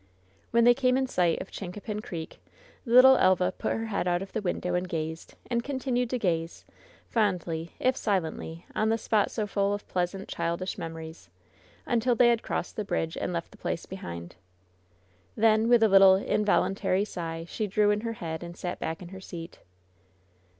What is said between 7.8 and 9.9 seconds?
silently, on the spot so full of